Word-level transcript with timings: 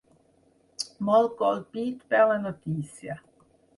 Molt 1.09 1.35
colpit 1.41 1.99
per 2.15 2.23
la 2.33 2.39
notícia. 2.47 3.19